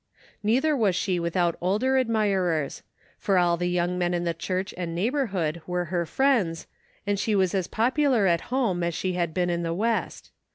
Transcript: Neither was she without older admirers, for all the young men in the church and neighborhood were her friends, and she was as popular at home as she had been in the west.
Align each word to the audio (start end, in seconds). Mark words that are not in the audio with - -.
Neither 0.41 0.75
was 0.75 0.95
she 0.95 1.19
without 1.19 1.55
older 1.61 1.99
admirers, 1.99 2.81
for 3.19 3.37
all 3.37 3.55
the 3.55 3.69
young 3.69 3.99
men 3.99 4.15
in 4.15 4.23
the 4.23 4.33
church 4.33 4.73
and 4.75 4.95
neighborhood 4.95 5.61
were 5.67 5.85
her 5.93 6.07
friends, 6.07 6.65
and 7.05 7.19
she 7.19 7.35
was 7.35 7.53
as 7.53 7.67
popular 7.67 8.25
at 8.25 8.41
home 8.49 8.81
as 8.81 8.95
she 8.95 9.13
had 9.13 9.31
been 9.31 9.51
in 9.51 9.61
the 9.61 9.75
west. 9.75 10.31